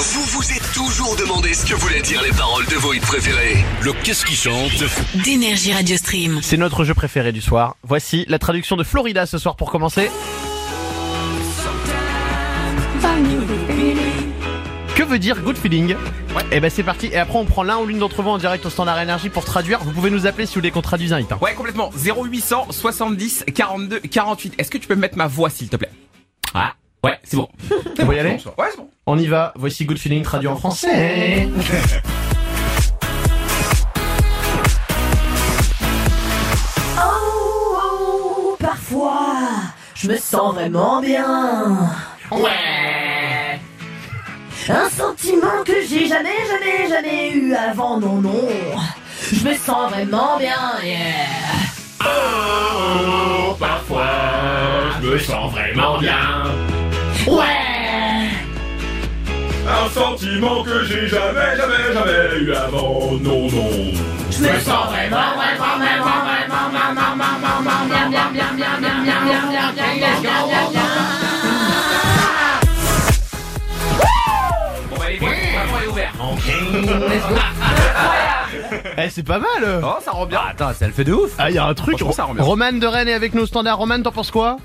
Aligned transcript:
Vous 0.00 0.22
vous 0.38 0.52
êtes 0.52 0.72
toujours 0.74 1.16
demandé 1.16 1.52
ce 1.52 1.66
que 1.66 1.74
voulaient 1.74 2.00
dire 2.02 2.22
les 2.22 2.30
paroles 2.30 2.64
de 2.66 2.76
vos 2.76 2.92
hits 2.94 3.00
préférés. 3.00 3.56
Le 3.82 3.92
qu'est-ce 3.92 4.24
qui 4.24 4.36
chante 4.36 4.70
d'énergie 5.24 5.72
Radio 5.72 5.96
Stream. 5.96 6.38
C'est 6.40 6.56
notre 6.56 6.84
jeu 6.84 6.94
préféré 6.94 7.32
du 7.32 7.40
soir. 7.40 7.74
Voici 7.82 8.24
la 8.28 8.38
traduction 8.38 8.76
de 8.76 8.84
Florida 8.84 9.26
ce 9.26 9.38
soir 9.38 9.56
pour 9.56 9.72
commencer. 9.72 10.08
Que 14.94 15.02
veut 15.02 15.18
dire 15.18 15.40
good 15.42 15.56
feeling 15.58 15.96
Et 16.52 16.60
ben 16.60 16.70
c'est 16.70 16.84
parti. 16.84 17.06
Et 17.06 17.16
après 17.16 17.38
on 17.40 17.44
prend 17.44 17.64
l'un 17.64 17.78
ou 17.78 17.86
l'une 17.86 17.98
d'entre 17.98 18.22
vous 18.22 18.30
en 18.30 18.38
direct 18.38 18.64
au 18.66 18.70
standard 18.70 19.00
énergie 19.00 19.30
pour 19.30 19.44
traduire. 19.44 19.80
Vous 19.80 19.90
pouvez 19.90 20.10
nous 20.10 20.26
appeler 20.28 20.46
si 20.46 20.54
vous 20.54 20.60
voulez 20.60 20.70
qu'on 20.70 20.80
traduise 20.80 21.12
un 21.12 21.18
hit. 21.18 21.32
hein. 21.32 21.38
Ouais, 21.42 21.54
complètement. 21.54 21.90
0800 21.96 22.68
70 22.70 23.46
42 23.52 23.98
48. 23.98 24.54
Est-ce 24.58 24.70
que 24.70 24.78
tu 24.78 24.86
peux 24.86 24.94
me 24.94 25.00
mettre 25.00 25.16
ma 25.18 25.26
voix, 25.26 25.50
s'il 25.50 25.68
te 25.68 25.74
plaît? 25.76 25.90
Ah, 26.54 26.74
ouais, 27.04 27.18
c'est 27.24 27.36
bon. 27.36 27.48
On 28.00 28.04
va 28.04 28.14
y 28.14 28.18
aller 28.18 28.30
Ouais, 28.32 28.66
c'est 28.70 28.76
bon. 28.78 28.88
On 29.06 29.18
y 29.18 29.26
va. 29.26 29.52
Voici 29.56 29.84
good 29.84 29.98
feeling 29.98 30.22
traduit 30.22 30.48
en 30.48 30.56
français. 30.56 31.48
Oh, 37.00 38.56
parfois, 38.58 39.48
je 39.94 40.08
me 40.08 40.16
sens 40.16 40.54
vraiment 40.54 41.00
bien. 41.00 41.76
Ouais. 42.30 43.60
Un 44.68 44.90
sentiment 44.90 45.62
que 45.64 45.72
j'ai 45.88 46.06
jamais, 46.08 46.36
jamais, 46.46 46.88
jamais 46.88 47.30
eu 47.32 47.54
avant, 47.54 47.98
non, 47.98 48.20
non. 48.20 48.48
Je 49.32 49.48
me 49.48 49.54
sens 49.54 49.90
vraiment 49.90 50.38
bien, 50.38 50.74
yeah. 50.84 50.98
Oh, 52.04 53.54
parfois, 53.58 54.06
je 55.00 55.08
me 55.08 55.18
sens 55.18 55.50
vraiment 55.52 55.98
bien. 55.98 56.44
Ouais. 57.28 58.30
Un 59.68 59.88
sentiment 59.90 60.62
que 60.62 60.84
j'ai 60.84 61.06
jamais, 61.08 61.56
jamais, 61.56 61.92
jamais 61.92 62.40
eu 62.40 62.54
avant. 62.54 63.12
Non, 63.20 63.50
non. 63.50 63.70
Je 64.30 64.42
me 64.42 64.60
sens 64.60 64.86
vraiment, 64.86 65.34
vraiment, 65.36 65.78
vraiment, 65.78 66.04
vraiment, 66.24 66.70
vraiment, 66.70 67.16
vraiment, 67.16 67.60
vraiment, 67.60 67.86
bien, 67.86 68.08
bien, 68.08 68.28
bien, 68.32 68.50
bien, 68.56 68.78
bien, 68.80 69.00
bien, 69.02 69.20
bien, 69.24 69.40
bien, 69.50 69.72
bien, 69.72 69.92
bien, 69.92 70.20
bien, 70.20 70.38
bah. 70.74 71.08
Eh 78.96 79.10
c'est 79.10 79.22
pas 79.22 79.38
mal. 79.38 79.80
Oh, 79.82 79.96
ça 80.04 80.10
rend 80.12 80.26
bien. 80.26 80.40
Attends, 80.50 80.72
ça 80.72 80.86
le 80.86 80.92
fait 80.92 81.04
de 81.04 81.12
ouf. 81.12 81.30
Ah, 81.38 81.50
il 81.50 81.56
y 81.56 81.58
a 81.58 81.66
un 81.66 81.74
truc. 81.74 81.98
Franchement, 81.98 82.12
ça 82.12 82.24
rend 82.24 82.34
bien. 82.34 82.42
Roman 82.42 82.72
de 82.72 82.86
Rennes 82.86 83.08
est 83.08 83.14
avec 83.14 83.34
nous 83.34 83.42
au 83.42 83.46
standard. 83.46 83.78
Roman, 83.78 84.00
t'en 84.02 84.12
penses 84.12 84.30
quoi 84.30 84.58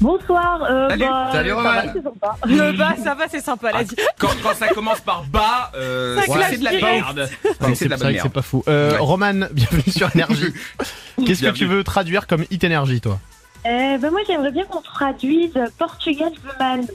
Bonsoir. 0.00 0.62
Euh, 0.68 0.88
Salut. 0.90 1.04
bah, 1.04 1.28
Salut, 1.32 1.48
ça 1.50 1.54
Roman. 1.56 1.70
va, 1.72 1.82
c'est 1.92 2.02
sympa. 2.02 2.36
Le 2.46 2.72
bas, 2.72 2.94
ça 3.02 3.14
va, 3.14 3.28
c'est 3.28 3.40
sympa, 3.40 3.70
Ah, 3.74 3.80
quand, 4.18 4.28
quand 4.42 4.54
ça 4.54 4.68
commence 4.68 5.00
par 5.00 5.24
bas, 5.24 5.72
euh, 5.74 6.20
c'est 6.50 6.58
de 6.58 6.64
la 6.64 6.72
merde. 6.72 7.28
C'est 7.60 7.74
C'est 7.74 7.88
vrai 7.94 8.16
que 8.16 8.28
pas 8.28 8.42
fou. 8.42 8.62
Euh, 8.68 8.92
Ouais. 8.92 8.98
Roman, 8.98 9.32
bienvenue 9.52 9.82
sur 9.90 10.14
Énergie. 10.14 10.52
Qu'est-ce 11.26 11.42
que 11.42 11.50
tu 11.50 11.64
veux 11.66 11.82
traduire 11.82 12.26
comme 12.26 12.44
hit 12.50 12.62
énergie, 12.64 13.00
toi? 13.00 13.18
Euh, 13.66 13.98
bah, 13.98 14.10
moi, 14.10 14.20
j'aimerais 14.26 14.52
bien 14.52 14.64
qu'on 14.64 14.82
traduise 14.82 15.54
Portugal 15.78 16.30
Woman. 16.46 16.86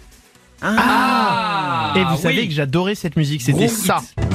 Ah 0.62 1.94
Et 1.96 2.04
vous 2.04 2.12
oui. 2.14 2.18
savez 2.22 2.48
que 2.48 2.54
j'adorais 2.54 2.94
cette 2.96 3.16
musique, 3.16 3.42
c'était 3.42 3.68
ça. 3.68 3.98
hit. 3.98 4.31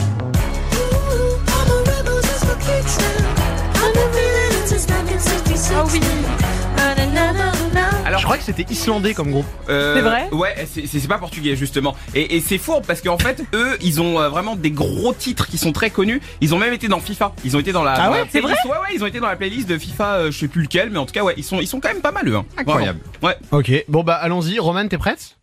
Que 8.36 8.42
c'était 8.44 8.66
islandais 8.70 9.14
comme 9.14 9.30
groupe. 9.30 9.46
Euh, 9.68 9.94
C'est 9.96 10.02
vrai 10.02 10.28
Ouais, 10.32 10.66
c'est- 10.70 11.08
pas 11.08 11.18
portugais 11.18 11.56
justement. 11.56 11.94
Et, 12.14 12.36
et 12.36 12.40
c'est 12.40 12.58
fou 12.58 12.74
parce 12.86 13.00
qu'en 13.00 13.16
fait, 13.18 13.42
eux, 13.54 13.76
ils 13.80 14.00
ont 14.00 14.20
euh, 14.20 14.28
vraiment 14.28 14.56
des 14.56 14.70
gros 14.70 15.14
titres 15.14 15.46
qui 15.46 15.56
sont 15.58 15.72
très 15.72 15.90
connus. 15.90 16.20
Ils 16.40 16.54
ont 16.54 16.58
même 16.58 16.72
été 16.72 16.88
dans 16.88 17.00
FIFA. 17.00 17.32
Ils 17.44 17.56
ont 17.56 17.60
été 17.60 17.72
dans 17.72 17.82
la. 17.84 17.92
Ah 17.92 18.06
dans 18.06 18.12
ouais, 18.12 18.24
c'est 18.30 18.40
playlist- 18.40 18.64
Ouais, 18.64 18.70
ouais, 18.72 18.94
ils 18.94 19.02
ont 19.02 19.06
été 19.06 19.20
dans 19.20 19.28
la 19.28 19.36
playlist 19.36 19.68
de 19.68 19.78
FIFA. 19.78 20.12
euh, 20.14 20.30
je 20.30 20.38
sais 20.38 20.48
plus 20.48 20.62
lequel, 20.62 20.90
mais 20.90 20.98
en 20.98 21.06
tout 21.06 21.12
cas, 21.12 21.22
ouais, 21.22 21.34
ils 21.36 21.44
sont, 21.44 21.60
ils 21.60 21.66
sont 21.68 21.80
quand 21.80 21.88
même 21.88 22.00
pas 22.02 22.12
mal 22.12 22.28
eux. 22.28 22.36
hein. 22.36 22.44
Incroyable. 22.56 22.98
Vraiment. 23.22 23.36
Ouais. 23.52 23.58
Ok, 23.58 23.84
bon 23.88 24.02
bah 24.02 24.14
allons-y. 24.14 24.58
Roman, 24.58 24.86
t'es 24.88 24.98
prête? 24.98 25.36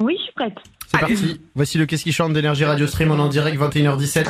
Oui, 0.00 0.14
je 0.18 0.22
suis 0.24 0.32
prête. 0.34 0.54
C'est 0.90 0.98
parti. 1.00 1.40
Voici 1.54 1.78
le 1.78 1.86
Qu'est-ce 1.86 2.02
qui 2.04 2.12
chante 2.12 2.32
d'énergie 2.32 2.64
Radio 2.64 2.86
Stream 2.86 3.10
en, 3.12 3.18
en 3.18 3.28
direct 3.28 3.58
21h17. 3.58 4.26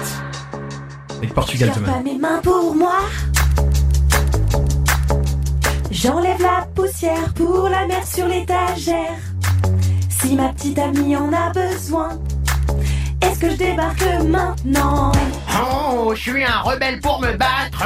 Avec 1.19 1.35
Portugal 1.35 1.71
demain. 1.75 1.93
pas 1.93 2.01
mes 2.01 2.19
mains 2.19 2.41
pour 2.43 2.75
moi. 2.75 2.99
J'enlève 5.91 6.41
la 6.41 6.67
poussière 6.75 7.32
la 7.89 8.05
sur 8.05 8.27
l'étagère. 8.27 9.19
Si 10.09 10.35
ma 10.35 10.49
petite 10.51 10.79
amie 10.79 11.17
en 11.17 11.33
a 11.33 11.51
besoin, 11.51 12.11
est-ce 13.21 13.39
que 13.39 13.51
je 13.51 13.57
débarque 13.57 14.05
maintenant? 14.27 15.13
Oh, 15.61 16.13
je 16.15 16.21
suis 16.21 16.45
un 16.45 16.61
rebelle 16.61 17.01
pour 17.01 17.21
me 17.21 17.33
battre. 17.33 17.85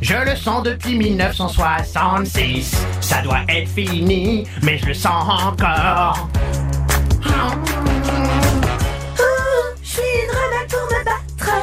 Je 0.00 0.14
le 0.14 0.36
sens 0.36 0.62
depuis 0.62 0.96
1966. 0.96 2.76
Ça 3.00 3.22
doit 3.22 3.40
être 3.48 3.68
fini, 3.68 4.46
mais 4.62 4.78
je 4.78 4.86
le 4.86 4.94
sens 4.94 5.24
encore. 5.28 6.28
Oh, 7.26 7.52
Je 9.82 9.88
suis 9.88 10.02
une 10.02 10.30
rebelle 10.30 10.68
pour 10.70 10.84
me 10.98 11.04
battre. 11.04 11.54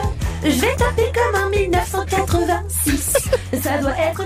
Je 0.43 0.59
vais 0.61 0.75
taper 0.75 1.11
comme 1.13 1.43
en 1.45 1.49
1986. 1.49 3.29
Ça 3.61 3.77
doit 3.77 3.97
être 3.97 4.23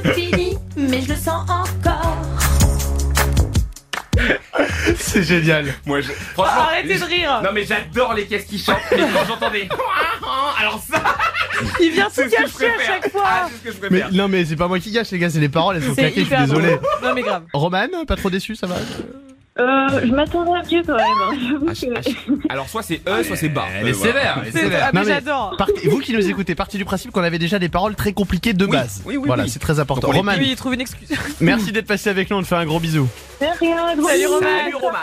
C'est 5.16 5.24
génial. 5.24 5.74
Moi, 5.86 6.02
je... 6.02 6.12
franchement. 6.12 6.62
Arrêtez 6.62 6.98
de 6.98 7.04
rire. 7.06 7.42
Non 7.44 7.50
mais 7.54 7.64
j'adore 7.66 8.14
les 8.14 8.26
caisses 8.26 8.44
qui 8.46 8.58
chantent. 8.60 8.76
Mais 8.92 8.98
quand 8.98 9.26
j'entendais. 9.28 9.70
Alors 10.60 10.82
ça, 10.90 11.02
Il 11.80 11.92
vient 11.92 12.10
tout 12.10 12.30
cacher 12.30 12.68
à 12.68 12.86
chaque 12.86 13.12
fois. 13.12 13.24
Ah, 13.26 13.48
c'est 13.64 13.72
ce 13.72 13.78
que 13.78 13.88
je 13.88 13.92
Mais 13.94 14.04
non 14.12 14.28
mais 14.28 14.44
c'est 14.44 14.56
pas 14.58 14.68
moi 14.68 14.80
qui 14.80 14.92
gâche 14.92 15.12
les 15.12 15.20
gars, 15.20 15.30
c'est 15.30 15.40
les 15.40 15.48
paroles, 15.50 15.78
elles 15.78 15.84
sont 15.84 15.94
C'est 15.96 16.02
claquées, 16.12 16.22
je 16.22 16.26
suis 16.26 16.34
hyper 16.34 16.42
désolé. 16.48 16.76
drôle. 16.76 16.80
Non 17.04 17.14
mais 17.14 17.22
grave. 17.22 17.44
Roman, 17.54 18.06
pas 18.06 18.16
trop 18.18 18.30
déçu, 18.30 18.56
ça 18.56 18.68
va? 18.68 18.76
Euh, 19.58 19.88
je 20.06 20.12
m'attendais 20.12 20.52
à 20.52 20.64
mieux 20.70 20.84
quand 20.86 20.96
même. 20.96 21.06
hein. 21.06 21.72
Ah, 21.96 22.00
ah, 22.50 22.52
Alors 22.54 22.68
soit 22.68 22.84
c'est 22.84 23.02
E, 23.08 23.24
soit 23.24 23.38
c'est 23.38 23.48
bas. 23.48 23.64
Elle 23.80 23.88
est 23.88 23.92
voilà. 23.94 24.12
sévère, 24.14 24.38
elle 24.42 24.48
est 24.50 24.52
C'est- 24.52 24.60
sévère. 24.60 24.84
Ah 24.88 24.90
mais 24.94 25.00
Non, 25.00 25.06
mais- 25.06 25.14
j'adore. 25.14 25.58
Vous 25.86 26.00
qui 26.00 26.12
nous 26.14 26.30
écoutez, 26.30 26.56
partie 26.56 26.78
du 26.78 26.84
principe 26.84 27.12
qu'on 27.12 27.24
avait 27.24 27.40
déjà 27.40 27.58
des 27.58 27.70
paroles 27.70 27.96
très 27.96 28.12
compliquées 28.12 28.52
de 28.52 28.66
base. 28.66 29.02
oui, 29.06 29.16
oui, 29.16 29.28
voilà, 29.28 29.44
oui. 29.44 29.50
c'est 29.50 29.60
très 29.60 29.80
important. 29.80 30.08
Donc 30.08 30.16
Roman, 30.18 30.36
Lui, 30.36 30.50
il 30.52 30.56
trouve 30.58 30.74
une 30.74 30.82
excuse. 30.82 31.08
merci 31.40 31.72
d'être 31.72 31.88
passé 31.88 32.10
avec 32.10 32.30
nous, 32.30 32.36
on 32.38 32.42
te 32.42 32.48
fait 32.48 32.56
un 32.56 32.66
gros 32.66 32.82
bisou. 32.82 33.08
Rien, 33.40 33.96
gros 33.96 34.10
Salut. 34.10 34.26
Roman. 34.28 34.40
Salut 34.64 34.76
Roman. 34.76 34.98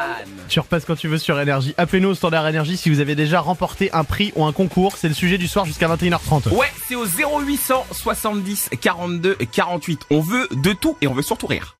Tu 0.49 0.61
repasses 0.61 0.85
quand 0.85 0.97
tu 0.97 1.09
veux 1.09 1.19
sur 1.19 1.41
Énergie. 1.41 1.75
Appelez-nous 1.79 2.11
au 2.11 2.15
standard 2.15 2.47
Énergie 2.47 2.77
si 2.77 2.91
vous 2.91 3.01
avez 3.01 3.15
déjà 3.15 3.41
remporté 3.41 3.91
un 3.95 4.05
prix 4.05 4.33
ou 4.37 4.45
un 4.45 4.53
concours. 4.53 4.97
C'est 4.99 5.09
le 5.09 5.15
sujet 5.15 5.39
du 5.39 5.49
soir 5.49 5.65
jusqu'à 5.65 5.89
21h30. 5.89 6.49
Ouais, 6.55 6.67
c'est 6.89 6.95
au 6.95 7.07
0800 7.07 7.87
70 7.91 8.69
42 8.81 9.37
48. 9.51 10.03
On 10.11 10.21
veut 10.21 10.47
de 10.51 10.73
tout 10.75 10.97
et 11.01 11.07
on 11.09 11.15
veut 11.15 11.23
surtout 11.23 11.47
rire. 11.47 11.79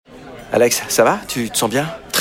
Alex, 0.55 0.83
ça 0.89 1.05
va? 1.05 1.19
Tu 1.29 1.49
te 1.51 1.57
sens 1.57 1.71
bien? 1.71 1.87